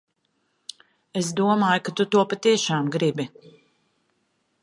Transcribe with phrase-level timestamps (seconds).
[1.21, 3.29] Es domāju, ka tu to patiešām gribi.